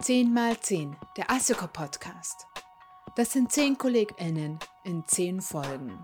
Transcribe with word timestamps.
10 0.00 0.32
mal 0.32 0.56
10, 0.56 0.96
der 1.16 1.28
ASECO 1.28 1.66
Podcast. 1.66 2.46
Das 3.16 3.32
sind 3.32 3.50
10 3.50 3.78
KollegInnen 3.78 4.60
in 4.84 5.04
10 5.04 5.40
Folgen. 5.40 5.98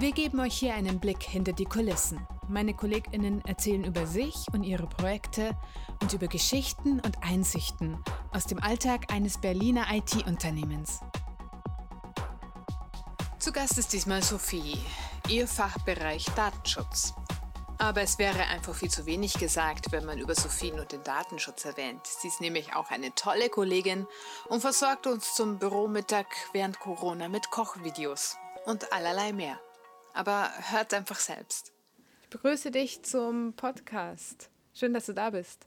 Wir 0.00 0.10
geben 0.10 0.40
euch 0.40 0.58
hier 0.58 0.74
einen 0.74 0.98
Blick 0.98 1.22
hinter 1.22 1.52
die 1.52 1.64
Kulissen. 1.64 2.26
Meine 2.48 2.74
KollegInnen 2.74 3.44
erzählen 3.44 3.84
über 3.84 4.04
sich 4.04 4.46
und 4.52 4.64
ihre 4.64 4.88
Projekte 4.88 5.56
und 6.02 6.12
über 6.12 6.26
Geschichten 6.26 6.98
und 6.98 7.22
Einsichten 7.22 8.02
aus 8.32 8.46
dem 8.46 8.60
Alltag 8.60 9.12
eines 9.12 9.38
Berliner 9.38 9.86
IT-Unternehmens. 9.92 10.98
Zu 13.38 13.52
Gast 13.52 13.78
ist 13.78 13.92
diesmal 13.92 14.24
Sophie, 14.24 14.76
ihr 15.28 15.46
Fachbereich 15.46 16.26
Datenschutz. 16.34 17.14
Aber 17.80 18.02
es 18.02 18.18
wäre 18.18 18.46
einfach 18.48 18.74
viel 18.74 18.90
zu 18.90 19.06
wenig 19.06 19.32
gesagt, 19.38 19.90
wenn 19.90 20.04
man 20.04 20.18
über 20.18 20.34
Sophie 20.34 20.70
nur 20.70 20.84
den 20.84 21.02
Datenschutz 21.02 21.64
erwähnt. 21.64 22.06
Sie 22.06 22.28
ist 22.28 22.42
nämlich 22.42 22.76
auch 22.76 22.90
eine 22.90 23.14
tolle 23.14 23.48
Kollegin 23.48 24.06
und 24.50 24.60
versorgt 24.60 25.06
uns 25.06 25.34
zum 25.34 25.58
Büromittag 25.58 26.26
während 26.52 26.78
Corona 26.78 27.30
mit 27.30 27.50
Kochvideos 27.50 28.36
und 28.66 28.92
allerlei 28.92 29.32
mehr. 29.32 29.58
Aber 30.12 30.50
hört 30.70 30.92
einfach 30.92 31.18
selbst. 31.18 31.72
Ich 32.24 32.28
begrüße 32.28 32.70
dich 32.70 33.02
zum 33.02 33.54
Podcast. 33.54 34.50
Schön, 34.74 34.92
dass 34.92 35.06
du 35.06 35.14
da 35.14 35.30
bist. 35.30 35.66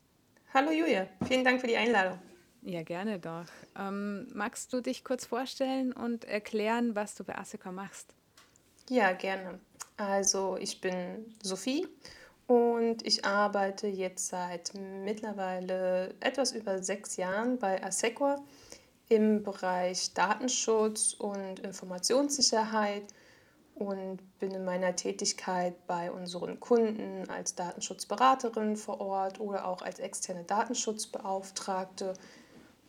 Hallo 0.53 0.69
Julia, 0.69 1.07
vielen 1.27 1.43
Dank 1.43 1.61
für 1.61 1.67
die 1.67 1.77
Einladung. 1.77 2.19
Ja, 2.61 2.83
gerne 2.83 3.17
doch. 3.17 3.45
Ähm, 3.75 4.27
magst 4.35 4.71
du 4.71 4.81
dich 4.81 5.03
kurz 5.03 5.25
vorstellen 5.25 5.91
und 5.91 6.25
erklären, 6.25 6.95
was 6.95 7.15
du 7.15 7.23
bei 7.23 7.35
ASECO 7.35 7.71
machst? 7.71 8.13
Ja, 8.87 9.13
gerne. 9.13 9.59
Also 9.97 10.57
ich 10.59 10.81
bin 10.81 11.33
Sophie 11.41 11.87
und 12.47 13.05
ich 13.05 13.25
arbeite 13.25 13.87
jetzt 13.87 14.27
seit 14.27 14.73
mittlerweile 14.75 16.15
etwas 16.19 16.51
über 16.51 16.81
sechs 16.81 17.17
Jahren 17.17 17.59
bei 17.59 17.83
Asecor 17.83 18.43
im 19.09 19.43
Bereich 19.43 20.13
Datenschutz 20.13 21.13
und 21.13 21.59
Informationssicherheit 21.59 23.03
und 23.75 24.19
bin 24.39 24.51
in 24.51 24.65
meiner 24.65 24.95
Tätigkeit 24.95 25.75
bei 25.87 26.11
unseren 26.11 26.59
Kunden 26.59 27.29
als 27.29 27.55
Datenschutzberaterin 27.55 28.75
vor 28.75 29.01
Ort 29.01 29.39
oder 29.39 29.67
auch 29.67 29.81
als 29.81 29.99
externe 29.99 30.43
Datenschutzbeauftragte 30.43 32.13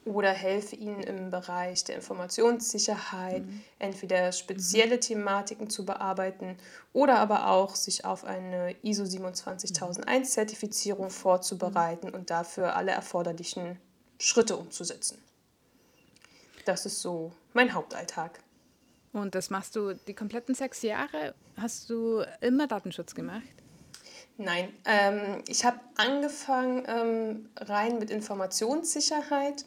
oder 0.05 0.31
helfe 0.31 0.77
ihnen 0.77 1.03
im 1.03 1.31
Bereich 1.31 1.85
der 1.85 1.97
Informationssicherheit, 1.97 3.45
mhm. 3.45 3.63
entweder 3.79 4.33
spezielle 4.33 4.97
mhm. 4.97 5.01
Thematiken 5.01 5.71
zu 5.71 5.85
bearbeiten 5.85 6.57
oder 6.93 7.19
aber 7.19 7.49
auch 7.49 7.75
sich 7.75 8.05
auf 8.05 8.25
eine 8.25 8.75
ISO 8.83 9.05
27001 9.05 10.33
Zertifizierung 10.33 11.11
vorzubereiten 11.11 12.09
mhm. 12.09 12.15
und 12.15 12.31
dafür 12.31 12.77
alle 12.77 12.93
erforderlichen 12.93 13.79
Schritte 14.19 14.57
umzusetzen. 14.57 15.19
Das 16.65 16.87
ist 16.87 17.01
so 17.01 17.33
mein 17.53 17.75
Hauptalltag. 17.75 18.41
Und 19.13 19.35
das 19.35 19.49
machst 19.51 19.77
du 19.77 19.95
die 19.95 20.15
kompletten 20.15 20.55
sechs 20.55 20.83
Jahre? 20.83 21.35
Hast 21.57 21.89
du 21.89 22.25
immer 22.41 22.67
Datenschutz 22.67 23.15
gemacht? 23.15 23.43
Nein, 24.37 24.73
ähm, 24.85 25.43
ich 25.47 25.65
habe 25.65 25.79
angefangen 25.97 26.85
ähm, 26.89 27.49
rein 27.57 27.99
mit 27.99 28.11
Informationssicherheit. 28.11 29.65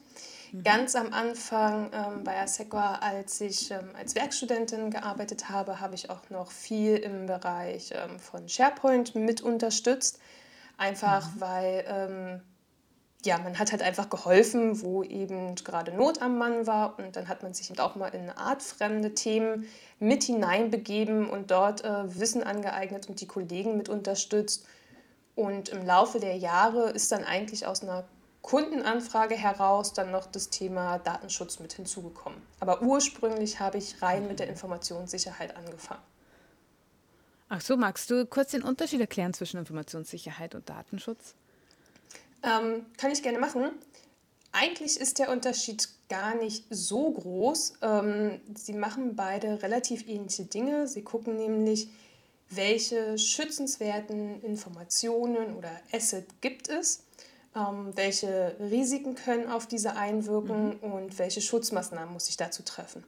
Mhm. 0.51 0.63
Ganz 0.63 0.95
am 0.95 1.13
Anfang 1.13 1.89
ähm, 1.93 2.23
bei 2.23 2.41
Asecua, 2.41 2.95
als 2.95 3.39
ich 3.39 3.71
ähm, 3.71 3.89
als 3.97 4.15
Werkstudentin 4.15 4.91
gearbeitet 4.91 5.49
habe, 5.49 5.79
habe 5.79 5.95
ich 5.95 6.09
auch 6.09 6.29
noch 6.29 6.51
viel 6.51 6.97
im 6.97 7.27
Bereich 7.27 7.91
ähm, 7.93 8.19
von 8.19 8.49
SharePoint 8.49 9.15
mit 9.15 9.41
unterstützt. 9.41 10.19
Einfach 10.77 11.33
mhm. 11.35 11.41
weil 11.41 11.85
ähm, 11.87 12.41
ja, 13.27 13.37
man 13.37 13.59
hat 13.59 13.71
halt 13.71 13.83
einfach 13.83 14.09
geholfen, 14.09 14.81
wo 14.81 15.03
eben 15.03 15.53
gerade 15.55 15.91
Not 15.91 16.21
am 16.21 16.37
Mann 16.37 16.65
war. 16.65 16.97
Und 16.97 17.15
dann 17.15 17.27
hat 17.27 17.43
man 17.43 17.53
sich 17.53 17.69
eben 17.69 17.79
auch 17.79 17.95
mal 17.95 18.07
in 18.07 18.29
artfremde 18.29 19.13
Themen 19.13 19.67
mit 19.99 20.23
hineinbegeben 20.23 21.29
und 21.29 21.51
dort 21.51 21.83
äh, 21.83 22.19
Wissen 22.19 22.41
angeeignet 22.41 23.09
und 23.09 23.19
die 23.19 23.27
Kollegen 23.27 23.77
mit 23.77 23.89
unterstützt. 23.89 24.65
Und 25.35 25.69
im 25.69 25.85
Laufe 25.85 26.19
der 26.19 26.37
Jahre 26.37 26.89
ist 26.89 27.11
dann 27.11 27.25
eigentlich 27.25 27.67
aus 27.67 27.83
einer 27.83 28.05
Kundenanfrage 28.41 29.35
heraus 29.35 29.91
dann 29.91 30.09
noch 30.09 30.25
das 30.25 30.49
Thema 30.49 30.99
Datenschutz 30.99 31.59
mit 31.59 31.73
hinzugekommen. 31.73 32.41
Aber 32.61 32.81
ursprünglich 32.81 33.59
habe 33.59 33.77
ich 33.77 34.01
rein 34.01 34.27
mit 34.27 34.39
der 34.39 34.47
Informationssicherheit 34.47 35.55
angefangen. 35.57 36.01
Ach 37.49 37.59
so, 37.59 37.75
magst 37.75 38.09
du 38.09 38.25
kurz 38.25 38.51
den 38.51 38.63
Unterschied 38.63 39.01
erklären 39.01 39.33
zwischen 39.33 39.57
Informationssicherheit 39.57 40.55
und 40.55 40.69
Datenschutz? 40.69 41.35
Ähm, 42.43 42.85
kann 42.97 43.11
ich 43.11 43.23
gerne 43.23 43.39
machen. 43.39 43.71
Eigentlich 44.51 44.99
ist 44.99 45.19
der 45.19 45.29
Unterschied 45.29 45.89
gar 46.09 46.35
nicht 46.35 46.65
so 46.69 47.11
groß. 47.11 47.73
Ähm, 47.81 48.39
sie 48.55 48.73
machen 48.73 49.15
beide 49.15 49.61
relativ 49.61 50.07
ähnliche 50.07 50.45
Dinge. 50.45 50.87
Sie 50.87 51.03
gucken 51.03 51.35
nämlich, 51.35 51.89
welche 52.49 53.17
schützenswerten 53.17 54.41
Informationen 54.41 55.55
oder 55.55 55.69
Asset 55.91 56.25
gibt 56.41 56.69
es, 56.69 57.03
ähm, 57.55 57.91
welche 57.95 58.55
Risiken 58.59 59.15
können 59.15 59.49
auf 59.49 59.67
diese 59.67 59.95
einwirken 59.95 60.77
mhm. 60.81 60.93
und 60.93 61.19
welche 61.19 61.41
Schutzmaßnahmen 61.41 62.13
muss 62.13 62.29
ich 62.29 62.37
dazu 62.37 62.63
treffen. 62.63 63.03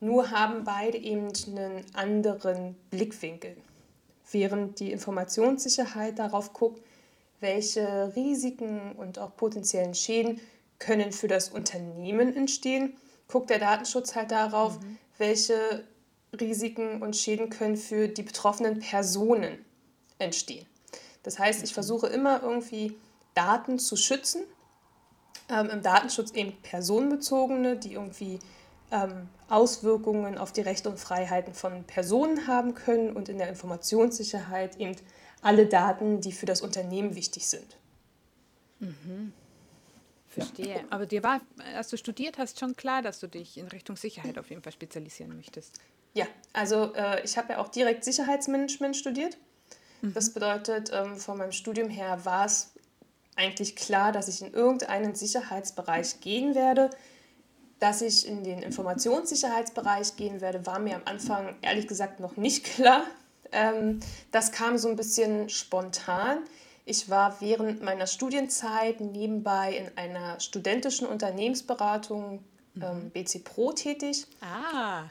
Nur 0.00 0.30
haben 0.30 0.64
beide 0.64 0.98
eben 0.98 1.32
einen 1.46 1.84
anderen 1.94 2.76
Blickwinkel. 2.90 3.56
Während 4.30 4.80
die 4.80 4.92
Informationssicherheit 4.92 6.18
darauf 6.18 6.52
guckt, 6.52 6.82
welche 7.40 8.12
Risiken 8.16 8.92
und 8.92 9.18
auch 9.18 9.36
potenziellen 9.36 9.94
Schäden 9.94 10.40
können 10.78 11.12
für 11.12 11.28
das 11.28 11.48
Unternehmen 11.48 12.34
entstehen, 12.36 12.96
guckt 13.28 13.50
der 13.50 13.58
Datenschutz 13.58 14.14
halt 14.14 14.30
darauf, 14.30 14.80
mhm. 14.80 14.98
welche 15.18 15.84
Risiken 16.38 17.02
und 17.02 17.16
Schäden 17.16 17.50
können 17.50 17.76
für 17.76 18.08
die 18.08 18.22
betroffenen 18.22 18.80
Personen 18.80 19.64
entstehen. 20.18 20.66
Das 21.22 21.38
heißt, 21.38 21.62
ich 21.62 21.72
versuche 21.72 22.06
immer 22.08 22.42
irgendwie 22.42 22.96
Daten 23.34 23.78
zu 23.78 23.96
schützen, 23.96 24.42
ähm, 25.48 25.70
im 25.70 25.82
Datenschutz 25.82 26.32
eben 26.32 26.52
personenbezogene, 26.62 27.76
die 27.76 27.94
irgendwie 27.94 28.38
ähm, 28.90 29.28
Auswirkungen 29.48 30.38
auf 30.38 30.52
die 30.52 30.60
Rechte 30.60 30.88
und 30.88 30.98
Freiheiten 30.98 31.54
von 31.54 31.84
Personen 31.84 32.46
haben 32.46 32.74
können 32.74 33.14
und 33.14 33.28
in 33.28 33.38
der 33.38 33.48
Informationssicherheit 33.48 34.76
eben 34.76 34.96
alle 35.44 35.66
Daten, 35.66 36.20
die 36.20 36.32
für 36.32 36.46
das 36.46 36.62
Unternehmen 36.62 37.14
wichtig 37.14 37.46
sind. 37.46 37.76
Mhm. 38.80 39.32
Verstehe. 40.28 40.76
Ja. 40.76 40.80
Aber 40.90 41.06
dir 41.06 41.22
war, 41.22 41.40
als 41.76 41.88
du 41.88 41.96
studiert 41.96 42.38
hast, 42.38 42.58
schon 42.58 42.74
klar, 42.74 43.02
dass 43.02 43.20
du 43.20 43.28
dich 43.28 43.56
in 43.56 43.68
Richtung 43.68 43.96
Sicherheit 43.96 44.38
auf 44.38 44.50
jeden 44.50 44.62
Fall 44.62 44.72
spezialisieren 44.72 45.36
möchtest. 45.36 45.74
Ja, 46.14 46.26
also 46.52 46.94
äh, 46.94 47.22
ich 47.24 47.36
habe 47.38 47.52
ja 47.52 47.58
auch 47.58 47.68
direkt 47.68 48.04
Sicherheitsmanagement 48.04 48.96
studiert. 48.96 49.36
Mhm. 50.02 50.14
Das 50.14 50.32
bedeutet, 50.32 50.90
ähm, 50.92 51.16
von 51.16 51.38
meinem 51.38 51.52
Studium 51.52 51.88
her 51.88 52.24
war 52.24 52.46
es 52.46 52.72
eigentlich 53.36 53.76
klar, 53.76 54.12
dass 54.12 54.28
ich 54.28 54.42
in 54.42 54.52
irgendeinen 54.52 55.14
Sicherheitsbereich 55.14 56.20
gehen 56.20 56.54
werde. 56.54 56.90
Dass 57.80 58.00
ich 58.00 58.26
in 58.26 58.44
den 58.44 58.60
Informationssicherheitsbereich 58.60 60.16
gehen 60.16 60.40
werde, 60.40 60.64
war 60.66 60.78
mir 60.78 60.96
am 60.96 61.02
Anfang 61.04 61.56
ehrlich 61.60 61.86
gesagt 61.86 62.18
noch 62.18 62.36
nicht 62.36 62.64
klar. 62.64 63.04
Ähm, 63.52 64.00
das 64.30 64.52
kam 64.52 64.78
so 64.78 64.88
ein 64.88 64.96
bisschen 64.96 65.48
spontan. 65.48 66.38
Ich 66.84 67.08
war 67.08 67.40
während 67.40 67.82
meiner 67.82 68.06
Studienzeit 68.06 69.00
nebenbei 69.00 69.76
in 69.76 69.96
einer 69.96 70.38
studentischen 70.40 71.06
Unternehmensberatung 71.06 72.44
ähm, 72.76 73.04
mhm. 73.04 73.10
BC 73.10 73.44
Pro 73.44 73.72
tätig. 73.72 74.26
Ah. 74.40 75.04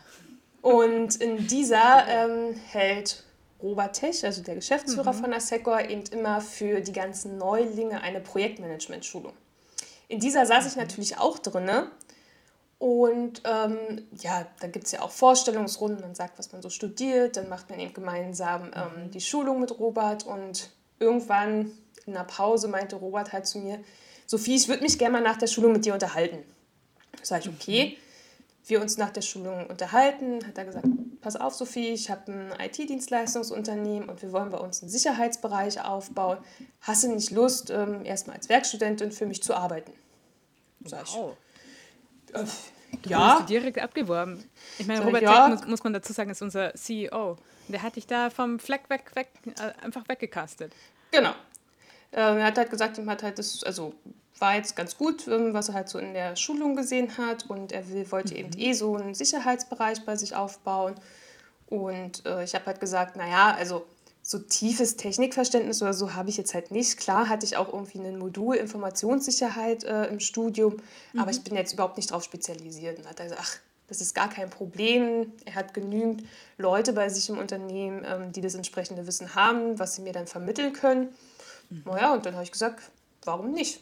Und 0.61 1.15
in 1.15 1.47
dieser 1.47 2.07
ähm, 2.07 2.55
hält 2.71 3.23
Robert 3.61 3.95
Tech, 3.95 4.23
also 4.23 4.43
der 4.43 4.55
Geschäftsführer 4.55 5.13
mhm. 5.13 5.17
von 5.17 5.33
Assecor, 5.33 5.81
eben 5.81 6.03
immer 6.11 6.41
für 6.41 6.81
die 6.81 6.93
ganzen 6.93 7.37
Neulinge 7.37 8.01
eine 8.01 8.19
Projektmanagement-Schulung. 8.19 9.33
In 10.09 10.19
dieser 10.19 10.45
saß 10.45 10.67
ich 10.67 10.75
mhm. 10.75 10.81
natürlich 10.81 11.17
auch 11.17 11.39
drinne 11.39 11.89
und 12.83 13.43
ähm, 13.45 14.01
ja, 14.19 14.45
da 14.59 14.67
gibt 14.67 14.87
es 14.87 14.91
ja 14.91 15.03
auch 15.03 15.11
Vorstellungsrunden, 15.11 16.01
man 16.01 16.15
sagt, 16.15 16.37
was 16.37 16.51
man 16.51 16.61
so 16.61 16.69
studiert, 16.69 17.37
dann 17.37 17.47
macht 17.47 17.69
man 17.69 17.79
eben 17.79 17.93
gemeinsam 17.93 18.71
ähm, 18.75 19.05
mhm. 19.05 19.11
die 19.11 19.21
Schulung 19.21 19.61
mit 19.61 19.79
Robert 19.79 20.25
und 20.25 20.69
irgendwann 20.99 21.71
in 22.05 22.13
einer 22.13 22.25
Pause 22.25 22.67
meinte 22.67 22.97
Robert 22.97 23.31
halt 23.31 23.47
zu 23.47 23.59
mir, 23.59 23.79
Sophie, 24.25 24.55
ich 24.55 24.67
würde 24.67 24.83
mich 24.83 24.99
gerne 24.99 25.13
mal 25.13 25.23
nach 25.23 25.37
der 25.37 25.47
Schulung 25.47 25.71
mit 25.71 25.85
dir 25.85 25.93
unterhalten. 25.93 26.43
Da 27.13 27.23
sage 27.23 27.43
ich, 27.45 27.55
okay. 27.55 27.85
Mhm. 27.85 28.67
Wir 28.67 28.81
uns 28.81 28.97
nach 28.97 29.11
der 29.11 29.21
Schulung 29.21 29.67
unterhalten, 29.67 30.45
hat 30.45 30.57
er 30.57 30.65
gesagt, 30.65 30.85
pass 31.21 31.37
auf 31.37 31.53
Sophie, 31.53 31.93
ich 31.93 32.09
habe 32.09 32.33
ein 32.33 32.51
IT-Dienstleistungsunternehmen 32.59 34.09
und 34.09 34.21
wir 34.21 34.33
wollen 34.33 34.49
bei 34.49 34.57
uns 34.57 34.81
einen 34.81 34.91
Sicherheitsbereich 34.91 35.81
aufbauen. 35.85 36.39
Hast 36.81 37.05
du 37.05 37.13
nicht 37.13 37.31
Lust, 37.31 37.69
ähm, 37.69 38.03
erstmal 38.03 38.35
als 38.35 38.49
Werkstudentin 38.49 39.13
für 39.13 39.25
mich 39.25 39.41
zu 39.41 39.53
arbeiten? 39.53 39.93
Sag 40.83 41.07
ich, 41.07 41.13
wow. 41.13 41.37
Du 43.01 43.09
ja. 43.09 43.39
Du 43.39 43.45
direkt 43.45 43.79
abgeworben. 43.79 44.43
Ich 44.77 44.87
meine, 44.87 45.03
Robert 45.03 45.23
ja. 45.23 45.47
muss, 45.47 45.65
muss, 45.65 45.83
man 45.83 45.93
dazu 45.93 46.13
sagen, 46.13 46.29
ist 46.29 46.41
unser 46.41 46.73
CEO. 46.75 47.37
Der 47.67 47.81
hat 47.81 47.95
dich 47.95 48.07
da 48.07 48.29
vom 48.29 48.59
Fleck 48.59 48.89
weg, 48.89 49.11
weg 49.15 49.29
äh, 49.59 49.83
einfach 49.83 50.07
weggecastet. 50.07 50.73
Genau. 51.11 51.31
Ähm, 52.11 52.37
er 52.37 52.45
hat 52.45 52.57
halt 52.57 52.69
gesagt, 52.69 52.97
ihm 52.97 53.09
hat 53.09 53.23
halt 53.23 53.39
das, 53.39 53.63
also 53.63 53.93
war 54.39 54.55
jetzt 54.55 54.75
ganz 54.75 54.97
gut, 54.97 55.27
ähm, 55.27 55.53
was 55.53 55.69
er 55.69 55.75
halt 55.75 55.89
so 55.89 55.99
in 55.99 56.13
der 56.13 56.35
Schulung 56.35 56.75
gesehen 56.75 57.17
hat 57.17 57.49
und 57.49 57.71
er 57.71 57.87
will, 57.89 58.11
wollte 58.11 58.33
mhm. 58.33 58.39
eben 58.39 58.59
eh 58.59 58.73
so 58.73 58.95
einen 58.95 59.15
Sicherheitsbereich 59.15 60.05
bei 60.05 60.15
sich 60.15 60.35
aufbauen. 60.35 60.95
Und 61.67 62.25
äh, 62.25 62.43
ich 62.43 62.53
habe 62.53 62.65
halt 62.65 62.79
gesagt, 62.79 63.15
naja, 63.15 63.55
also 63.57 63.85
so 64.25 64.39
tiefes 64.39 64.95
Technikverständnis 64.95 65.81
oder 65.81 65.93
so 65.93 66.13
habe 66.13 66.29
ich 66.29 66.37
jetzt 66.37 66.53
halt 66.53 66.71
nicht. 66.71 66.97
Klar 66.97 67.27
hatte 67.27 67.45
ich 67.45 67.57
auch 67.57 67.71
irgendwie 67.71 67.99
ein 67.99 68.17
Modul 68.17 68.55
Informationssicherheit 68.55 69.83
äh, 69.83 70.05
im 70.05 70.21
Studium, 70.21 70.77
mhm. 71.11 71.19
aber 71.19 71.29
ich 71.29 71.43
bin 71.43 71.55
jetzt 71.55 71.73
überhaupt 71.73 71.97
nicht 71.97 72.09
darauf 72.09 72.23
spezialisiert. 72.23 72.97
Und 72.97 73.09
hat 73.09 73.19
er 73.19 73.25
gesagt, 73.25 73.41
ach, 73.43 73.57
das 73.89 73.99
ist 73.99 74.15
gar 74.15 74.29
kein 74.29 74.49
Problem. 74.49 75.33
Er 75.43 75.55
hat 75.55 75.73
genügend 75.73 76.23
Leute 76.57 76.93
bei 76.93 77.09
sich 77.09 77.29
im 77.29 77.37
Unternehmen, 77.37 78.05
ähm, 78.07 78.31
die 78.31 78.39
das 78.39 78.55
entsprechende 78.55 79.05
Wissen 79.05 79.35
haben, 79.35 79.77
was 79.77 79.95
sie 79.95 80.01
mir 80.01 80.13
dann 80.13 80.25
vermitteln 80.25 80.71
können. 80.71 81.13
Mhm. 81.69 81.83
Naja, 81.85 82.13
und 82.13 82.25
dann 82.25 82.35
habe 82.35 82.45
ich 82.45 82.51
gesagt, 82.51 82.81
warum 83.25 83.51
nicht? 83.51 83.81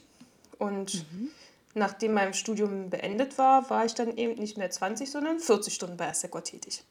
Und 0.58 1.06
mhm. 1.12 1.30
nachdem 1.74 2.14
mein 2.14 2.34
Studium 2.34 2.90
beendet 2.90 3.38
war, 3.38 3.70
war 3.70 3.84
ich 3.84 3.94
dann 3.94 4.16
eben 4.16 4.40
nicht 4.40 4.58
mehr 4.58 4.70
20, 4.70 5.08
sondern 5.08 5.38
40 5.38 5.72
Stunden 5.72 5.96
bei 5.96 6.08
Assecor 6.08 6.42
tätig. 6.42 6.82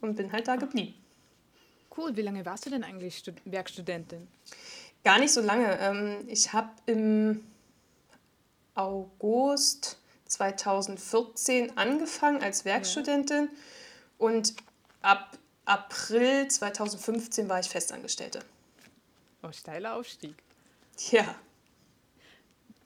Und 0.00 0.14
bin 0.14 0.30
halt 0.30 0.46
da 0.46 0.54
geblieben. 0.54 0.94
Cool, 1.96 2.16
wie 2.16 2.22
lange 2.22 2.44
warst 2.44 2.66
du 2.66 2.70
denn 2.70 2.84
eigentlich 2.84 3.18
Stud 3.18 3.36
Werkstudentin? 3.44 4.28
Gar 5.04 5.18
nicht 5.18 5.32
so 5.32 5.40
lange. 5.40 5.78
Ähm, 5.78 6.24
ich 6.26 6.52
habe 6.52 6.70
im 6.86 7.44
August 8.74 9.98
2014 10.26 11.78
angefangen 11.78 12.42
als 12.42 12.64
Werkstudentin 12.64 13.44
ja. 13.44 13.58
und 14.18 14.54
ab 15.00 15.38
April 15.64 16.48
2015 16.48 17.48
war 17.48 17.60
ich 17.60 17.68
Festangestellte. 17.68 18.40
Oh, 19.42 19.52
steiler 19.52 19.94
Aufstieg. 19.94 20.34
Ja. 21.10 21.34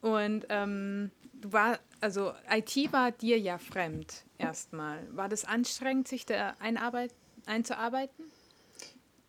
Und 0.02 0.46
ähm, 0.48 1.10
du 1.32 1.52
war, 1.52 1.78
also 2.00 2.32
IT 2.50 2.92
war 2.92 3.12
dir 3.12 3.38
ja 3.38 3.58
fremd 3.58 4.24
erstmal. 4.38 4.98
War 5.14 5.28
das 5.28 5.44
anstrengend, 5.44 6.08
sich 6.08 6.26
da 6.26 6.54
einarbeit 6.60 7.12
einzuarbeiten? 7.46 8.24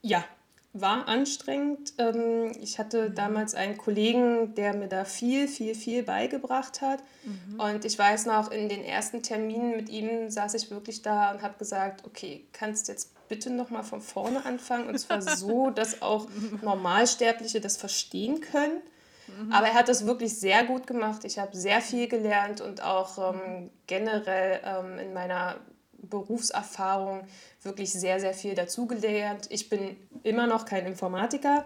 Ja, 0.01 0.23
war 0.73 1.07
anstrengend. 1.07 1.93
Ähm, 1.97 2.51
ich 2.61 2.79
hatte 2.79 3.09
mhm. 3.09 3.15
damals 3.15 3.55
einen 3.55 3.77
Kollegen, 3.77 4.55
der 4.55 4.73
mir 4.73 4.87
da 4.87 5.03
viel, 5.03 5.47
viel, 5.47 5.75
viel 5.75 6.03
beigebracht 6.03 6.81
hat. 6.81 7.03
Mhm. 7.23 7.59
Und 7.59 7.85
ich 7.85 7.99
weiß 7.99 8.25
noch, 8.27 8.51
in 8.51 8.69
den 8.69 8.83
ersten 8.83 9.21
Terminen 9.21 9.75
mit 9.75 9.89
ihm 9.89 10.29
saß 10.29 10.53
ich 10.53 10.71
wirklich 10.71 11.01
da 11.01 11.31
und 11.31 11.41
habe 11.41 11.57
gesagt, 11.57 12.05
okay, 12.05 12.45
kannst 12.53 12.87
jetzt 12.87 13.11
bitte 13.27 13.49
nochmal 13.49 13.83
von 13.83 14.01
vorne 14.01 14.45
anfangen. 14.45 14.87
Und 14.87 14.97
zwar 14.97 15.21
so, 15.37 15.71
dass 15.71 16.01
auch 16.01 16.27
Normalsterbliche 16.61 17.59
das 17.59 17.75
verstehen 17.75 18.39
können. 18.39 18.81
Mhm. 19.27 19.51
Aber 19.51 19.67
er 19.67 19.73
hat 19.73 19.89
das 19.89 20.05
wirklich 20.05 20.39
sehr 20.39 20.63
gut 20.63 20.87
gemacht. 20.87 21.25
Ich 21.25 21.37
habe 21.37 21.55
sehr 21.55 21.81
viel 21.81 22.07
gelernt 22.07 22.61
und 22.61 22.81
auch 22.81 23.33
ähm, 23.33 23.69
generell 23.87 24.61
ähm, 24.63 24.99
in 24.99 25.13
meiner 25.13 25.57
Berufserfahrung 26.01 27.21
wirklich 27.61 27.91
sehr, 27.91 28.19
sehr 28.19 28.33
viel 28.33 28.55
dazugelernt. 28.55 29.47
Ich 29.49 29.69
bin 29.69 29.97
immer 30.23 30.47
noch 30.47 30.65
kein 30.65 30.85
Informatiker. 30.85 31.65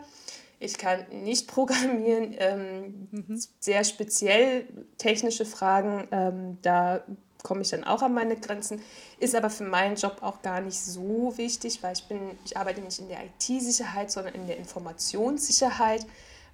Ich 0.59 0.77
kann 0.77 1.05
nicht 1.11 1.47
programmieren. 1.51 2.35
Ähm, 2.37 3.07
mhm. 3.11 3.41
Sehr 3.59 3.83
speziell 3.83 4.65
technische 4.97 5.45
Fragen, 5.45 6.07
ähm, 6.11 6.57
da 6.61 7.03
komme 7.43 7.61
ich 7.61 7.69
dann 7.69 7.83
auch 7.83 8.01
an 8.01 8.13
meine 8.13 8.35
Grenzen. 8.35 8.81
Ist 9.19 9.35
aber 9.35 9.49
für 9.49 9.63
meinen 9.63 9.95
Job 9.95 10.17
auch 10.21 10.41
gar 10.41 10.61
nicht 10.61 10.79
so 10.79 11.37
wichtig, 11.37 11.83
weil 11.83 11.93
ich 11.93 12.05
bin, 12.05 12.19
ich 12.43 12.57
arbeite 12.57 12.81
nicht 12.81 12.99
in 12.99 13.07
der 13.07 13.19
IT-Sicherheit, 13.23 14.11
sondern 14.11 14.33
in 14.33 14.47
der 14.47 14.57
Informationssicherheit. 14.57 16.05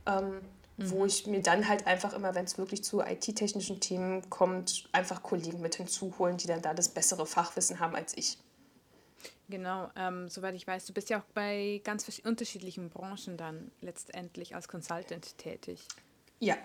Ähm, 0.06 0.42
mhm. 0.78 0.92
wo 0.92 1.06
ich 1.06 1.28
mir 1.28 1.42
dann 1.42 1.68
halt 1.68 1.88
einfach 1.88 2.14
immer, 2.14 2.36
wenn 2.36 2.46
es 2.46 2.58
wirklich 2.58 2.84
zu 2.84 3.02
IT-technischen 3.02 3.80
Themen 3.80 4.30
kommt, 4.30 4.90
einfach 4.92 5.24
Kollegen 5.24 5.62
mit 5.62 5.76
hinzuholen, 5.76 6.38
die 6.38 6.48
dann 6.48 6.62
da 6.62 6.74
das 6.74 6.90
bessere 6.90 7.26
Fachwissen 7.26 7.80
haben 7.80 7.96
als 7.96 8.16
ich. 8.18 8.38
Genau, 9.50 9.90
ähm, 9.98 10.30
soweit 10.30 10.56
ich 10.56 10.66
weiß, 10.66 10.86
du 10.86 10.94
bist 10.94 11.10
ja 11.10 11.20
auch 11.20 11.26
bei 11.34 11.82
ganz 11.84 12.08
unterschiedlichen 12.24 12.90
Branchen 12.90 13.36
dann 13.36 13.72
letztendlich 13.82 14.56
als 14.56 14.70
Consultant 14.70 15.38
tätig. 15.38 15.86
Ja, 16.40 16.56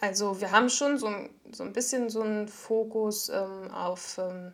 also 0.00 0.40
wir 0.40 0.50
haben 0.52 0.68
schon 0.68 0.98
so 0.98 1.06
ein, 1.06 1.30
so 1.52 1.62
ein 1.64 1.72
bisschen 1.72 2.10
so 2.10 2.20
einen 2.20 2.48
Fokus 2.48 3.30
ähm, 3.30 3.70
auf 3.70 4.18
ähm, 4.18 4.52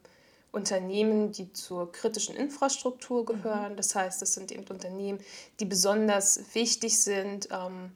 Unternehmen, 0.52 1.32
die 1.32 1.52
zur 1.52 1.90
kritischen 1.90 2.36
Infrastruktur 2.36 3.24
gehören. 3.24 3.72
Mhm. 3.72 3.76
Das 3.76 3.94
heißt, 3.94 4.22
das 4.22 4.34
sind 4.34 4.52
eben 4.52 4.64
Unternehmen, 4.68 5.18
die 5.58 5.64
besonders 5.64 6.54
wichtig 6.54 7.00
sind 7.00 7.48
ähm, 7.50 7.92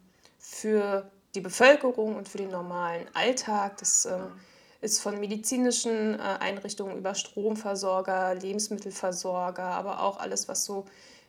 für 0.54 1.10
die 1.34 1.40
Bevölkerung 1.40 2.14
und 2.16 2.28
für 2.28 2.38
den 2.38 2.50
normalen 2.50 3.06
Alltag. 3.12 3.78
Das 3.78 4.04
äh, 4.04 4.18
ist 4.80 5.00
von 5.00 5.18
medizinischen 5.18 6.14
äh, 6.14 6.22
Einrichtungen 6.40 6.96
über 6.96 7.14
Stromversorger, 7.14 8.34
Lebensmittelversorger, 8.36 9.64
aber 9.64 10.02
auch 10.02 10.18
alles, 10.18 10.48
was 10.48 10.64
so 10.64 10.84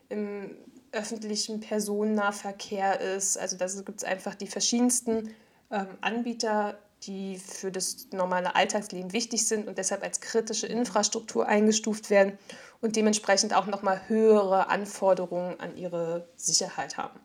im 0.10 0.51
öffentlichen 0.92 1.60
Personennahverkehr 1.60 3.01
ist. 3.01 3.38
Also 3.38 3.57
da 3.57 3.66
gibt 3.66 4.00
es 4.00 4.04
einfach 4.04 4.36
die 4.36 4.48
verschiedensten 4.48 5.33
ähm, 5.71 5.88
Anbieter, 6.01 6.78
die 7.04 7.38
für 7.38 7.71
das 7.71 8.07
normale 8.12 8.56
Alltagsleben 8.56 9.12
wichtig 9.12 9.48
sind 9.48 9.68
und 9.68 9.78
deshalb 9.78 10.04
als 10.04 10.21
kritische 10.21 10.68
Infrastruktur 10.68 11.48
eingestuft 11.48 12.10
werden 12.10 12.38
und 12.80 12.95
dementsprechend 12.95 13.56
auch 13.56 13.66
nochmal 13.66 14.01
höhere 14.07 14.69
Anforderungen 14.69 15.60
an 15.60 15.75
ihre 15.75 16.28
Sicherheit 16.36 16.98
haben. 16.98 17.19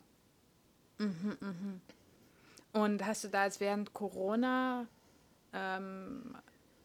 Mhm, 1.00 1.36
mhm. 1.40 1.80
Und 2.72 3.04
hast 3.04 3.24
du 3.24 3.28
da 3.28 3.46
jetzt 3.46 3.58
während 3.58 3.94
Corona, 3.94 4.86
ähm, 5.52 6.36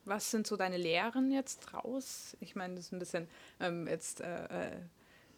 was 0.06 0.31
sind 0.31 0.47
so 0.47 0.56
deine 0.56 0.77
Lehren 0.77 1.31
jetzt 1.31 1.73
raus? 1.73 2.38
Ich 2.39 2.56
meine, 2.56 2.75
das 2.75 2.85
ist 2.85 2.91
ein 2.94 3.00
bisschen 3.00 3.27
ähm, 3.59 3.88
jetzt 3.88 4.21
äh, 4.21 4.45
äh, 4.45 4.77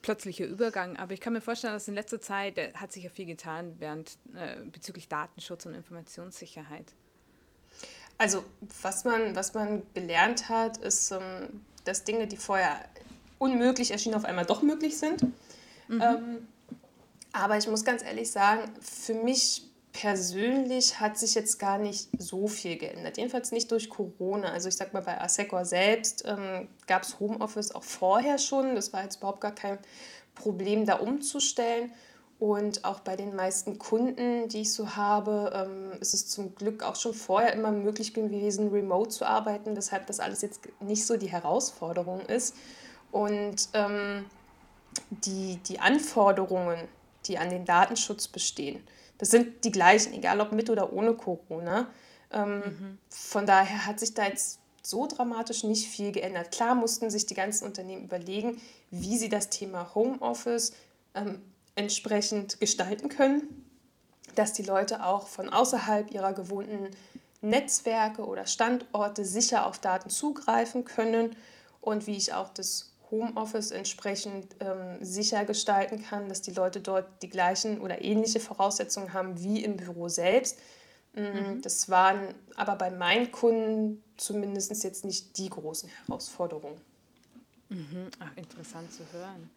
plötzlicher 0.01 0.45
Übergang, 0.45 0.95
aber 0.97 1.13
ich 1.13 1.19
kann 1.19 1.33
mir 1.33 1.41
vorstellen, 1.41 1.73
dass 1.73 1.87
in 1.87 1.95
letzter 1.95 2.21
Zeit 2.21 2.57
äh, 2.57 2.71
hat 2.75 2.91
sich 2.91 3.03
ja 3.03 3.09
viel 3.09 3.25
getan 3.25 3.75
während 3.79 4.17
äh, 4.35 4.61
bezüglich 4.71 5.07
Datenschutz 5.09 5.65
und 5.65 5.73
Informationssicherheit. 5.73 6.93
Also 8.19 8.43
was 8.81 9.05
man, 9.05 9.35
was 9.35 9.53
man 9.53 9.81
gelernt 9.93 10.49
hat, 10.49 10.77
ist, 10.77 11.11
ähm, 11.11 11.61
dass 11.83 12.03
Dinge, 12.03 12.27
die 12.27 12.37
vorher 12.37 12.85
unmöglich 13.39 13.91
erschienen, 13.91 14.15
auf 14.15 14.25
einmal 14.25 14.45
doch 14.45 14.61
möglich 14.61 14.97
sind. 14.97 15.23
Mhm. 15.87 16.47
Aber 17.37 17.57
ich 17.57 17.67
muss 17.67 17.85
ganz 17.85 18.03
ehrlich 18.03 18.31
sagen, 18.31 18.71
für 18.81 19.13
mich 19.13 19.63
persönlich 19.93 20.99
hat 20.99 21.17
sich 21.17 21.35
jetzt 21.35 21.59
gar 21.59 21.77
nicht 21.77 22.09
so 22.17 22.47
viel 22.47 22.77
geändert. 22.77 23.17
Jedenfalls 23.17 23.51
nicht 23.51 23.71
durch 23.71 23.89
Corona. 23.89 24.51
Also 24.51 24.69
ich 24.69 24.75
sag 24.75 24.93
mal, 24.93 25.01
bei 25.01 25.19
Asecor 25.19 25.65
selbst 25.65 26.23
ähm, 26.27 26.67
gab 26.87 27.03
es 27.03 27.19
Homeoffice 27.19 27.73
auch 27.73 27.83
vorher 27.83 28.37
schon. 28.37 28.75
Das 28.75 28.91
war 28.93 29.03
jetzt 29.03 29.17
überhaupt 29.17 29.41
gar 29.41 29.53
kein 29.53 29.77
Problem, 30.35 30.85
da 30.85 30.95
umzustellen. 30.95 31.91
Und 32.39 32.85
auch 32.85 32.99
bei 32.99 33.15
den 33.15 33.35
meisten 33.35 33.79
Kunden, 33.79 34.47
die 34.49 34.61
ich 34.61 34.73
so 34.73 34.95
habe, 34.95 35.51
ähm, 35.55 35.99
ist 35.99 36.13
es 36.13 36.27
zum 36.27 36.53
Glück 36.53 36.83
auch 36.83 36.95
schon 36.95 37.15
vorher 37.15 37.53
immer 37.53 37.71
möglich 37.71 38.13
gewesen, 38.13 38.69
remote 38.69 39.09
zu 39.09 39.25
arbeiten, 39.25 39.75
weshalb 39.75 40.05
das 40.05 40.19
alles 40.19 40.41
jetzt 40.41 40.61
nicht 40.79 41.05
so 41.05 41.17
die 41.17 41.31
Herausforderung 41.31 42.21
ist. 42.21 42.55
Und 43.11 43.69
ähm, 43.73 44.25
die, 45.09 45.57
die 45.67 45.79
Anforderungen, 45.79 46.77
die 47.27 47.37
an 47.37 47.49
den 47.49 47.65
Datenschutz 47.65 48.27
bestehen. 48.27 48.81
Das 49.17 49.29
sind 49.29 49.63
die 49.63 49.71
gleichen, 49.71 50.13
egal 50.13 50.41
ob 50.41 50.51
mit 50.51 50.69
oder 50.69 50.93
ohne 50.93 51.13
Corona. 51.13 51.87
Ähm, 52.31 52.59
mhm. 52.59 52.97
Von 53.09 53.45
daher 53.45 53.85
hat 53.85 53.99
sich 53.99 54.13
da 54.13 54.25
jetzt 54.25 54.59
so 54.83 55.07
dramatisch 55.07 55.63
nicht 55.63 55.87
viel 55.87 56.11
geändert. 56.11 56.51
Klar 56.51 56.75
mussten 56.75 57.09
sich 57.09 57.25
die 57.25 57.33
ganzen 57.33 57.65
Unternehmen 57.65 58.03
überlegen, 58.03 58.61
wie 58.89 59.17
sie 59.17 59.29
das 59.29 59.49
Thema 59.49 59.93
Homeoffice 59.95 60.73
ähm, 61.13 61.41
entsprechend 61.75 62.59
gestalten 62.59 63.09
können, 63.09 63.65
dass 64.35 64.53
die 64.53 64.63
Leute 64.63 65.03
auch 65.03 65.27
von 65.27 65.49
außerhalb 65.49 66.11
ihrer 66.11 66.33
gewohnten 66.33 66.89
Netzwerke 67.41 68.25
oder 68.25 68.45
Standorte 68.45 69.25
sicher 69.25 69.65
auf 69.65 69.79
Daten 69.79 70.09
zugreifen 70.09 70.85
können 70.85 71.35
und 71.81 72.07
wie 72.07 72.17
ich 72.17 72.33
auch 72.33 72.49
das 72.49 72.91
Homeoffice 73.09 73.71
entsprechend 73.71 74.55
ähm, 74.59 74.97
sicher 75.01 75.45
gestalten 75.45 76.03
kann, 76.03 76.29
dass 76.29 76.41
die 76.41 76.51
Leute 76.51 76.81
dort 76.81 77.21
die 77.21 77.29
gleichen 77.29 77.79
oder 77.79 78.01
ähnliche 78.01 78.39
Voraussetzungen 78.39 79.13
haben 79.13 79.41
wie 79.41 79.63
im 79.63 79.77
Büro 79.77 80.09
selbst. 80.09 80.59
Mm, 81.13 81.21
mhm. 81.21 81.61
Das 81.61 81.89
waren 81.89 82.33
aber 82.55 82.75
bei 82.75 82.91
meinen 82.91 83.31
Kunden 83.31 84.03
zumindest 84.17 84.83
jetzt 84.83 85.05
nicht 85.05 85.37
die 85.37 85.49
großen 85.49 85.89
Herausforderungen. 85.89 86.79
Mhm. 87.69 88.09
Ach, 88.19 88.35
interessant 88.35 88.91
zu 88.91 89.03
hören. 89.11 89.49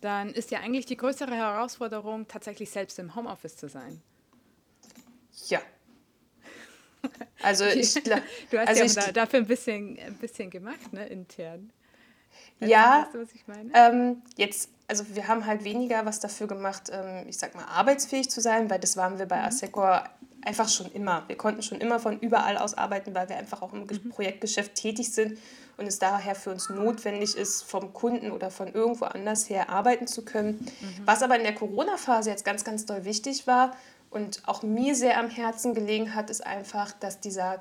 Dann 0.00 0.30
ist 0.30 0.50
ja 0.50 0.60
eigentlich 0.60 0.86
die 0.86 0.96
größere 0.96 1.34
Herausforderung, 1.34 2.26
tatsächlich 2.26 2.70
selbst 2.70 2.98
im 2.98 3.14
Homeoffice 3.14 3.56
zu 3.56 3.68
sein. 3.68 4.02
Ja. 5.48 5.62
Also 7.42 7.64
ich 7.66 7.94
Du 7.94 8.10
hast 8.58 8.68
also 8.68 9.00
ja 9.00 9.12
dafür 9.12 9.40
ein 9.40 9.46
bisschen, 9.46 9.98
ein 9.98 10.16
bisschen 10.16 10.50
gemacht, 10.50 10.92
ne, 10.92 11.06
intern. 11.06 11.72
Ja, 12.60 13.02
weißt 13.04 13.14
du, 13.14 13.22
was 13.22 13.34
ich 13.34 13.46
meine? 13.46 13.70
Ähm, 13.74 14.22
jetzt, 14.36 14.70
also 14.88 15.04
wir 15.14 15.28
haben 15.28 15.46
halt 15.46 15.64
weniger 15.64 16.04
was 16.04 16.20
dafür 16.20 16.46
gemacht, 16.46 16.90
ähm, 16.92 17.26
ich 17.28 17.38
sag 17.38 17.54
mal, 17.54 17.64
arbeitsfähig 17.64 18.30
zu 18.30 18.40
sein, 18.40 18.70
weil 18.70 18.78
das 18.78 18.96
waren 18.96 19.18
wir 19.18 19.26
bei 19.26 19.38
mhm. 19.38 19.46
Asecor 19.46 20.04
einfach 20.44 20.68
schon 20.68 20.90
immer. 20.92 21.24
Wir 21.28 21.36
konnten 21.36 21.62
schon 21.62 21.80
immer 21.80 22.00
von 22.00 22.18
überall 22.18 22.58
aus 22.58 22.74
arbeiten, 22.74 23.14
weil 23.14 23.28
wir 23.28 23.36
einfach 23.36 23.62
auch 23.62 23.72
im 23.72 23.80
mhm. 23.80 24.10
Projektgeschäft 24.10 24.74
tätig 24.74 25.12
sind 25.12 25.38
und 25.76 25.86
es 25.86 25.98
daher 25.98 26.34
für 26.34 26.50
uns 26.50 26.68
notwendig 26.68 27.36
ist, 27.36 27.62
vom 27.62 27.92
Kunden 27.92 28.30
oder 28.30 28.50
von 28.50 28.72
irgendwo 28.72 29.06
anders 29.06 29.48
her 29.48 29.70
arbeiten 29.70 30.06
zu 30.06 30.24
können. 30.24 30.58
Mhm. 30.80 31.02
Was 31.06 31.22
aber 31.22 31.36
in 31.36 31.44
der 31.44 31.54
Corona-Phase 31.54 32.30
jetzt 32.30 32.44
ganz, 32.44 32.64
ganz 32.64 32.86
doll 32.86 33.04
wichtig 33.04 33.46
war 33.46 33.76
und 34.10 34.42
auch 34.46 34.62
mir 34.62 34.94
sehr 34.94 35.18
am 35.18 35.30
Herzen 35.30 35.74
gelegen 35.74 36.14
hat, 36.14 36.28
ist 36.28 36.44
einfach, 36.44 36.92
dass 36.92 37.20
dieser 37.20 37.60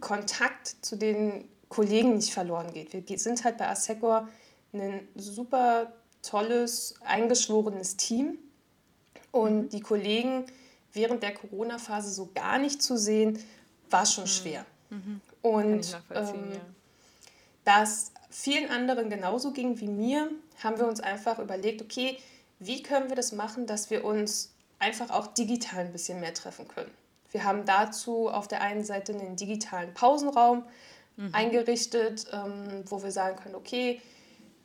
Kontakt 0.00 0.76
zu 0.80 0.96
den 0.96 1.48
Kollegen 1.70 2.16
nicht 2.16 2.34
verloren 2.34 2.74
geht. 2.74 2.92
Wir 2.92 3.18
sind 3.18 3.42
halt 3.44 3.56
bei 3.56 3.68
Assecor 3.68 4.28
ein 4.74 5.08
super 5.14 5.92
tolles, 6.22 6.94
eingeschworenes 7.04 7.96
Team 7.96 8.38
und 9.30 9.56
mhm. 9.56 9.68
die 9.70 9.80
Kollegen 9.80 10.44
während 10.92 11.22
der 11.22 11.32
Corona-Phase 11.32 12.10
so 12.10 12.30
gar 12.34 12.58
nicht 12.58 12.82
zu 12.82 12.98
sehen, 12.98 13.38
war 13.88 14.04
schon 14.04 14.24
mhm. 14.24 14.28
schwer. 14.28 14.66
Mhm. 14.90 15.20
Und 15.42 16.02
ähm, 16.12 16.52
ja. 16.52 16.60
da 17.64 17.82
es 17.84 18.12
vielen 18.28 18.68
anderen 18.70 19.08
genauso 19.08 19.52
ging 19.52 19.78
wie 19.80 19.88
mir, 19.88 20.30
haben 20.62 20.78
wir 20.78 20.86
uns 20.86 21.00
einfach 21.00 21.38
überlegt, 21.38 21.80
okay, 21.80 22.18
wie 22.58 22.82
können 22.82 23.08
wir 23.08 23.16
das 23.16 23.32
machen, 23.32 23.66
dass 23.66 23.90
wir 23.90 24.04
uns 24.04 24.52
einfach 24.80 25.10
auch 25.10 25.28
digital 25.28 25.86
ein 25.86 25.92
bisschen 25.92 26.20
mehr 26.20 26.34
treffen 26.34 26.66
können. 26.66 26.90
Wir 27.30 27.44
haben 27.44 27.64
dazu 27.64 28.28
auf 28.28 28.48
der 28.48 28.60
einen 28.60 28.84
Seite 28.84 29.12
einen 29.12 29.36
digitalen 29.36 29.94
Pausenraum 29.94 30.64
mhm. 31.16 31.34
eingerichtet, 31.34 32.26
ähm, 32.32 32.84
wo 32.86 33.02
wir 33.02 33.10
sagen 33.10 33.36
können, 33.36 33.54
okay, 33.54 34.00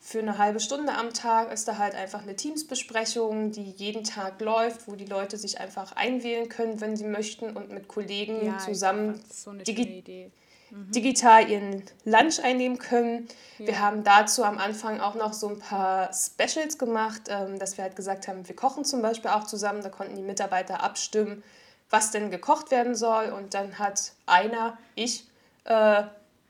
für 0.06 0.20
eine 0.20 0.38
halbe 0.38 0.60
Stunde 0.60 0.94
am 0.94 1.14
Tag 1.14 1.52
ist 1.52 1.68
da 1.68 1.80
halt 1.80 1.96
einfach 1.96 2.22
eine 2.22 2.36
Teamsbesprechung, 2.36 3.52
die 3.52 3.72
jeden 3.72 4.04
Tag 4.04 4.40
läuft, 4.40 4.88
wo 4.88 4.96
die 4.96 5.06
Leute 5.06 5.36
sich 5.36 5.60
einfach 5.60 5.94
einwählen 5.94 6.48
können, 6.48 6.80
wenn 6.80 6.96
sie 6.96 7.06
möchten 7.06 7.58
und 7.58 7.72
mit 7.72 7.88
Kollegen 7.88 8.46
ja, 8.46 8.60
zusammen 8.60 9.20
so 9.34 9.52
digi 9.54 10.32
mhm. 10.70 10.92
digital 10.92 11.50
ihren 11.50 11.84
Lunch 12.04 12.40
einnehmen 12.44 12.78
können. 12.78 13.28
Ja. 13.58 13.66
Wir 13.66 13.80
haben 13.80 14.04
dazu 14.04 14.44
am 14.44 14.60
Anfang 14.60 15.00
auch 15.00 15.16
noch 15.16 15.34
so 15.34 15.48
ein 15.48 15.58
paar 15.58 16.12
Specials 16.14 16.78
gemacht, 16.78 17.24
ähm, 17.30 17.58
dass 17.58 17.78
wir 17.78 17.84
halt 17.84 17.96
gesagt 17.96 18.28
haben, 18.28 18.48
wir 18.48 18.56
kochen 18.56 18.86
zum 18.86 19.02
Beispiel 19.02 19.32
auch 19.32 19.46
zusammen. 19.46 19.82
Da 19.82 19.90
konnten 19.90 20.16
die 20.16 20.22
Mitarbeiter 20.22 20.84
abstimmen, 20.84 21.44
was 21.90 22.12
denn 22.12 22.30
gekocht 22.30 22.70
werden 22.70 22.94
soll. 22.94 23.32
Und 23.32 23.56
dann 23.56 23.80
hat 23.80 24.12
einer, 24.28 24.78
ich, 24.94 25.26
äh, 25.64 26.04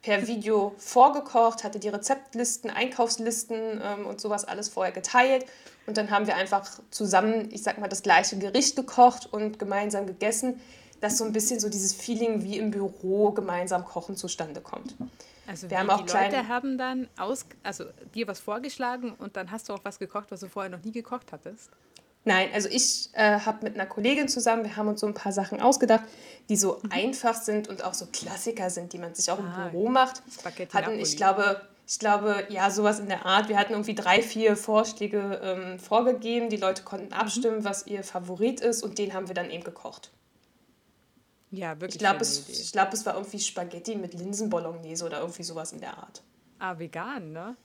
per 0.06 0.28
Video 0.28 0.76
vorgekocht, 0.78 1.64
hatte 1.64 1.80
die 1.80 1.90
Rezeptlisten, 1.90 2.70
Einkaufslisten 2.70 3.82
ähm, 3.84 4.06
und 4.06 4.22
sowas 4.22 4.46
alles 4.46 4.70
vorher 4.70 4.94
geteilt. 4.94 5.48
Und 5.88 5.98
dann 5.98 6.12
haben 6.12 6.28
wir 6.28 6.36
einfach 6.36 6.80
zusammen, 6.92 7.50
ich 7.52 7.64
sag 7.64 7.80
mal, 7.80 7.88
das 7.88 8.04
gleiche 8.04 8.38
Gericht 8.38 8.76
gekocht 8.76 9.34
und 9.34 9.58
gemeinsam 9.58 10.06
gegessen, 10.06 10.62
dass 11.02 11.18
so 11.18 11.24
ein 11.24 11.34
bisschen 11.34 11.60
so 11.60 11.70
dieses 11.70 11.94
Feeling 11.94 12.44
wie 12.44 12.60
im 12.60 12.70
Büro 12.70 13.32
gemeinsam 13.32 13.84
kochen 13.84 14.16
zustande 14.16 14.62
kommt. 14.62 14.96
Also 15.48 15.72
wir 15.72 15.80
haben 15.80 15.90
auch 15.90 16.06
die 16.06 16.14
Leute 16.14 16.48
haben 16.48 16.78
dann 16.78 17.08
aus, 17.18 17.48
also 17.64 17.86
dir 18.14 18.28
was 18.28 18.40
vorgeschlagen 18.40 19.12
und 19.18 19.36
dann 19.36 19.50
hast 19.50 19.70
du 19.70 19.74
auch 19.74 19.82
was 19.84 19.98
gekocht, 19.98 20.28
was 20.30 20.40
du 20.40 20.50
vorher 20.50 20.70
noch 20.70 20.84
nie 20.84 20.92
gekocht 20.92 21.32
hattest? 21.32 21.72
Nein, 22.25 22.50
also 22.53 22.67
ich 22.70 23.10
äh, 23.13 23.39
habe 23.39 23.63
mit 23.63 23.75
einer 23.75 23.86
Kollegin 23.86 24.27
zusammen, 24.27 24.63
wir 24.63 24.75
haben 24.75 24.88
uns 24.88 25.00
so 25.00 25.08
ein 25.08 25.13
paar 25.13 25.32
Sachen 25.32 25.62
ausgedacht, 25.62 26.03
die 26.50 26.58
so 26.58 26.79
mhm. 26.82 26.91
einfach 26.91 27.36
sind 27.36 27.70
und 27.70 27.84
auch 27.84 27.94
so 27.94 28.08
Klassiker 28.08 28.72
sind, 28.72 28.94
die 28.94 28.98
man 28.98 29.13
sich 29.13 29.29
auch 29.29 29.39
ah, 29.39 29.65
im 29.65 29.72
Büro 29.72 29.89
macht. 29.89 30.24
Spaghetti 30.32 30.74
hatten, 30.74 31.00
ich 31.00 31.17
glaube, 31.17 31.62
ich 31.88 32.00
glaube, 32.00 32.44
ja, 32.50 32.72
sowas 32.72 33.00
in 33.00 33.08
der 33.10 33.27
Art. 33.27 33.48
Wir 33.48 33.60
hatten 33.60 33.74
irgendwie 33.74 33.94
drei, 33.94 34.24
vier 34.24 34.58
Vorschläge 34.58 35.39
ähm, 35.44 35.77
vorgegeben. 35.77 36.50
Die 36.50 36.58
Leute 36.58 36.82
konnten 36.82 37.08
mhm. 37.08 37.13
abstimmen, 37.13 37.60
mhm. 37.60 37.63
was 37.63 37.86
ihr 37.86 38.03
Favorit 38.03 38.60
ist 38.60 38.82
und 38.82 38.98
den 38.98 39.13
haben 39.13 39.27
wir 39.27 39.36
dann 39.36 39.51
eben 39.51 39.63
gekocht. 39.63 40.12
Ja, 41.51 41.79
wirklich. 41.79 41.96
Ich 41.96 42.00
glaube, 42.00 42.22
es, 42.22 42.72
glaub, 42.72 42.91
es 42.91 43.05
war 43.05 43.13
irgendwie 43.13 43.39
Spaghetti 43.39 43.96
mit 43.96 44.15
Linsenbolognese 44.15 45.05
oder 45.05 45.20
irgendwie 45.20 45.44
sowas 45.44 45.74
in 45.74 45.79
der 45.79 45.96
Art. 45.98 46.24
Ah, 46.58 46.77
vegan, 46.79 47.32
ne? 47.32 47.55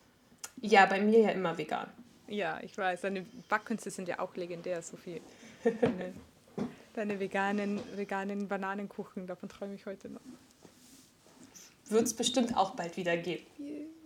Ja, 0.60 0.84
bei 0.84 1.00
mir 1.00 1.20
ja 1.20 1.30
immer 1.30 1.56
vegan. 1.56 1.88
Ja, 2.30 2.60
ich 2.62 2.78
weiß. 2.78 3.00
Deine 3.00 3.26
Backkünste 3.48 3.90
sind 3.90 4.08
ja 4.08 4.20
auch 4.20 4.36
legendär, 4.36 4.80
Sophie. 4.82 5.20
Deine, 5.64 6.14
deine 6.94 7.20
veganen, 7.20 7.80
veganen 7.96 8.46
Bananenkuchen, 8.46 9.26
davon 9.26 9.48
träume 9.48 9.74
ich 9.74 9.84
heute 9.84 10.08
noch. 10.08 10.20
Wird 11.86 12.04
es 12.04 12.14
bestimmt 12.14 12.56
auch 12.56 12.76
bald 12.76 12.96
wieder 12.96 13.16
geben. 13.16 13.44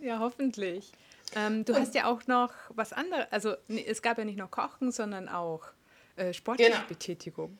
Ja, 0.01 0.17
hoffentlich. 0.19 0.91
Ähm, 1.35 1.65
du 1.65 1.73
Und 1.73 1.79
hast 1.79 1.93
ja 1.93 2.05
auch 2.05 2.25
noch 2.25 2.51
was 2.69 2.93
anderes, 2.93 3.27
also 3.29 3.55
es 3.67 4.01
gab 4.01 4.17
ja 4.17 4.25
nicht 4.25 4.39
nur 4.39 4.49
Kochen, 4.49 4.91
sondern 4.91 5.29
auch 5.29 5.61
äh, 6.15 6.33
sportliche 6.33 6.71
genau. 6.71 6.83
Betätigung. 6.87 7.57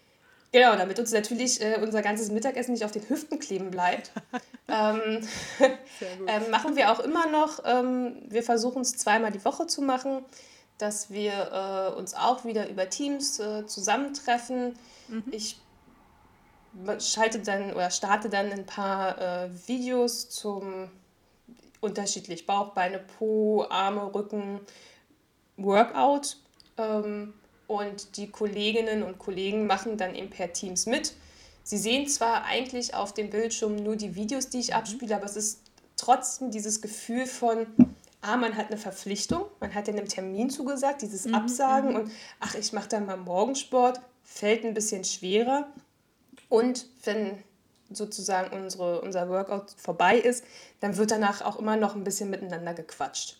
Genau, 0.52 0.76
damit 0.76 0.98
uns 0.98 1.12
natürlich 1.12 1.62
äh, 1.62 1.80
unser 1.82 2.02
ganzes 2.02 2.32
Mittagessen 2.32 2.72
nicht 2.72 2.86
auf 2.86 2.92
den 2.92 3.08
Hüften 3.08 3.38
kleben 3.40 3.70
bleibt, 3.70 4.12
ähm, 4.68 5.28
ähm, 5.60 6.50
machen 6.50 6.76
wir 6.76 6.92
auch 6.92 7.00
immer 7.02 7.28
noch, 7.28 7.60
ähm, 7.66 8.16
wir 8.30 8.42
versuchen 8.42 8.82
es 8.82 8.98
zweimal 8.98 9.32
die 9.32 9.44
Woche 9.46 9.68
zu 9.68 9.84
machen 9.84 10.26
dass 10.78 11.10
wir 11.10 11.92
äh, 11.94 11.98
uns 11.98 12.14
auch 12.14 12.46
wieder 12.46 12.70
über 12.70 12.90
Teams 12.90 13.40
äh, 13.40 13.66
zusammentreffen. 13.66 14.78
Mhm. 15.08 15.24
Ich 15.32 15.60
schalte 17.00 17.40
dann 17.40 17.74
oder 17.74 17.90
starte 17.90 18.30
dann 18.30 18.52
ein 18.52 18.66
paar 18.66 19.18
äh, 19.18 19.50
Videos 19.68 20.30
zum 20.30 20.90
unterschiedlich 21.80 22.46
Bauch, 22.46 22.74
Beine, 22.74 23.00
Po, 23.00 23.66
Arme, 23.70 24.14
Rücken, 24.14 24.60
Workout. 25.58 26.38
Ähm, 26.78 27.34
und 27.68 28.18
die 28.18 28.30
Kolleginnen 28.30 29.02
und 29.02 29.18
Kollegen 29.18 29.66
machen 29.66 29.98
dann 29.98 30.14
eben 30.14 30.30
per 30.30 30.54
Teams 30.54 30.86
mit. 30.86 31.14
Sie 31.64 31.78
sehen 31.78 32.08
zwar 32.08 32.46
eigentlich 32.46 32.94
auf 32.94 33.14
dem 33.14 33.32
Bildschirm 33.32 33.76
nur 33.76 33.96
die 33.96 34.16
Videos, 34.16 34.50
die 34.50 34.60
ich 34.60 34.70
mhm. 34.70 34.76
abspiele, 34.76 35.16
aber 35.16 35.26
es 35.26 35.36
ist 35.36 35.62
trotzdem 35.98 36.52
dieses 36.52 36.82
Gefühl 36.82 37.26
von, 37.26 37.66
ah, 38.26 38.38
man 38.38 38.56
hat 38.58 38.68
eine 38.68 38.78
Verpflichtung, 38.78 39.46
man 39.60 39.74
hat 39.74 39.88
ja 39.88 39.94
einem 39.94 40.08
Termin 40.08 40.50
zugesagt, 40.50 41.02
dieses 41.02 41.26
mhm. 41.26 41.36
Absagen 41.36 41.92
mhm. 41.92 41.96
und 41.96 42.12
ach, 42.40 42.56
ich 42.56 42.74
mache 42.74 42.90
dann 42.90 43.06
mal 43.06 43.18
Morgensport, 43.18 44.02
fällt 44.24 44.66
ein 44.66 44.74
bisschen 44.74 45.04
schwerer. 45.04 45.68
Und 46.50 46.88
wenn 47.04 47.44
sozusagen 47.92 48.56
unsere, 48.56 49.02
unser 49.02 49.30
Workout 49.30 49.72
vorbei 49.78 50.18
ist, 50.18 50.44
dann 50.80 50.98
wird 50.98 51.12
danach 51.12 51.42
auch 51.42 51.60
immer 51.60 51.78
noch 51.78 51.96
ein 51.96 52.04
bisschen 52.04 52.30
miteinander 52.30 52.74
gequatscht. 52.74 53.38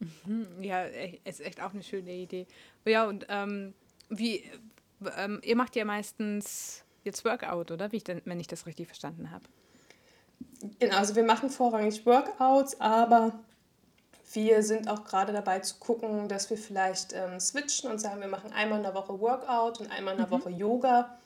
Mhm. 0.00 0.46
Ja, 0.62 0.84
ist 1.24 1.40
echt 1.40 1.60
auch 1.60 1.72
eine 1.72 1.82
schöne 1.82 2.12
Idee. 2.12 2.46
Ja, 2.84 3.06
und 3.06 3.26
ähm, 3.28 3.74
wie, 4.08 4.44
ähm, 5.16 5.40
ihr 5.42 5.56
macht 5.56 5.76
ja 5.76 5.84
meistens 5.84 6.84
jetzt 7.04 7.24
Workout, 7.24 7.70
oder? 7.70 7.92
Wie 7.92 7.96
ich 7.96 8.04
denn, 8.04 8.22
wenn 8.24 8.40
ich 8.40 8.46
das 8.46 8.66
richtig 8.66 8.86
verstanden 8.86 9.30
habe. 9.30 9.44
Genau, 10.78 10.96
also 10.96 11.14
wir 11.14 11.24
machen 11.24 11.50
vorrangig 11.50 12.04
Workouts, 12.04 12.80
aber 12.80 13.32
wir 14.32 14.62
sind 14.62 14.88
auch 14.88 15.04
gerade 15.04 15.32
dabei 15.32 15.60
zu 15.60 15.76
gucken, 15.78 16.28
dass 16.28 16.50
wir 16.50 16.58
vielleicht 16.58 17.12
ähm, 17.12 17.40
switchen 17.40 17.90
und 17.90 17.98
sagen, 17.98 18.20
wir 18.20 18.28
machen 18.28 18.52
einmal 18.52 18.78
in 18.78 18.84
der 18.84 18.94
Woche 18.94 19.18
Workout 19.20 19.80
und 19.80 19.90
einmal 19.90 20.14
in 20.14 20.18
der 20.18 20.26
mhm. 20.26 20.32
Woche 20.32 20.50
Yoga, 20.50 21.18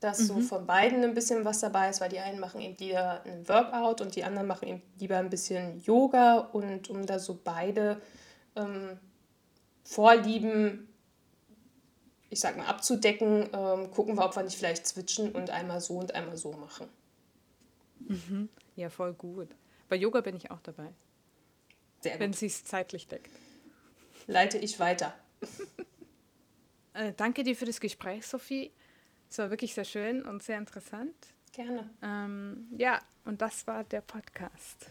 dass 0.00 0.20
mhm. 0.20 0.24
so 0.24 0.40
von 0.40 0.66
beiden 0.66 1.04
ein 1.04 1.14
bisschen 1.14 1.44
was 1.44 1.60
dabei 1.60 1.90
ist, 1.90 2.00
weil 2.00 2.08
die 2.08 2.18
einen 2.18 2.40
machen 2.40 2.60
eben 2.60 2.76
lieber 2.78 3.22
ein 3.24 3.48
Workout 3.48 4.00
und 4.00 4.14
die 4.14 4.24
anderen 4.24 4.46
machen 4.46 4.68
eben 4.68 4.82
lieber 4.98 5.18
ein 5.18 5.30
bisschen 5.30 5.80
Yoga 5.80 6.38
und 6.38 6.88
um 6.88 7.04
da 7.04 7.18
so 7.18 7.38
beide 7.42 8.00
ähm, 8.54 8.98
Vorlieben, 9.84 10.88
ich 12.30 12.40
sag 12.40 12.56
mal, 12.56 12.66
abzudecken, 12.66 13.48
ähm, 13.52 13.90
gucken 13.92 14.16
wir, 14.16 14.24
ob 14.24 14.34
wir 14.34 14.42
nicht 14.42 14.56
vielleicht 14.58 14.86
switchen 14.86 15.32
und 15.32 15.50
einmal 15.50 15.80
so 15.80 15.98
und 15.98 16.14
einmal 16.14 16.36
so 16.36 16.52
machen. 16.52 16.88
Mhm. 18.00 18.48
Ja, 18.74 18.90
voll 18.90 19.14
gut. 19.14 19.48
Bei 19.88 19.96
Yoga 19.96 20.20
bin 20.20 20.36
ich 20.36 20.50
auch 20.50 20.60
dabei. 20.60 20.92
Sehr 22.00 22.12
gut. 22.12 22.20
Wenn 22.20 22.32
sie 22.32 22.46
es 22.46 22.64
zeitlich 22.64 23.08
deckt. 23.08 23.30
Leite 24.26 24.58
ich 24.58 24.78
weiter. 24.80 25.14
äh, 26.94 27.12
danke 27.16 27.42
dir 27.42 27.56
für 27.56 27.64
das 27.64 27.80
Gespräch, 27.80 28.26
Sophie. 28.26 28.72
Es 29.28 29.38
war 29.38 29.50
wirklich 29.50 29.74
sehr 29.74 29.84
schön 29.84 30.22
und 30.22 30.42
sehr 30.42 30.58
interessant. 30.58 31.14
Gerne. 31.52 31.90
Ähm, 32.02 32.68
ja, 32.76 33.00
und 33.24 33.40
das 33.40 33.66
war 33.66 33.84
der 33.84 34.02
Podcast. 34.02 34.86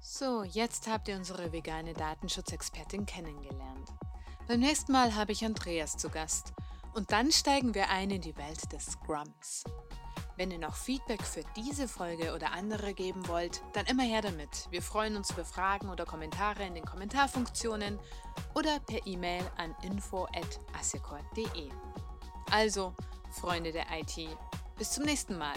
So, 0.00 0.44
jetzt 0.44 0.86
habt 0.86 1.08
ihr 1.08 1.16
unsere 1.16 1.52
vegane 1.52 1.92
Datenschutzexpertin 1.92 3.04
kennengelernt. 3.04 3.88
Beim 4.46 4.60
nächsten 4.60 4.92
Mal 4.92 5.14
habe 5.14 5.32
ich 5.32 5.44
Andreas 5.44 5.96
zu 5.96 6.08
Gast. 6.08 6.52
Und 6.94 7.12
dann 7.12 7.30
steigen 7.32 7.74
wir 7.74 7.90
ein 7.90 8.10
in 8.10 8.20
die 8.20 8.36
Welt 8.36 8.72
des 8.72 8.86
Scrums. 8.86 9.64
Wenn 10.38 10.52
ihr 10.52 10.58
noch 10.58 10.76
Feedback 10.76 11.20
für 11.24 11.42
diese 11.56 11.88
Folge 11.88 12.32
oder 12.32 12.52
andere 12.52 12.94
geben 12.94 13.26
wollt, 13.26 13.60
dann 13.72 13.86
immer 13.86 14.04
her 14.04 14.22
damit. 14.22 14.68
Wir 14.70 14.82
freuen 14.82 15.16
uns 15.16 15.32
über 15.32 15.44
Fragen 15.44 15.90
oder 15.90 16.04
Kommentare 16.04 16.64
in 16.64 16.76
den 16.76 16.84
Kommentarfunktionen 16.84 17.98
oder 18.54 18.78
per 18.78 19.04
E-Mail 19.04 19.42
an 19.56 19.74
info.assecor.de. 19.82 21.70
Also, 22.52 22.94
Freunde 23.32 23.72
der 23.72 23.86
IT, 23.90 24.28
bis 24.78 24.92
zum 24.92 25.06
nächsten 25.06 25.36
Mal. 25.36 25.56